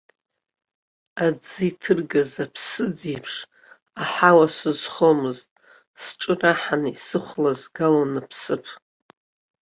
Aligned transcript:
Аӡы 1.25 1.59
иҭыргаз 1.69 2.33
аԥ-сыӡ 2.43 2.99
еиԥш, 3.13 3.33
аҳауа 4.01 4.47
сызхомызт, 4.57 5.49
сҿы 6.03 6.33
раҳаны 6.41 6.89
исыхәлазгалон 6.93 8.11
аԥсыԥ. 8.21 8.65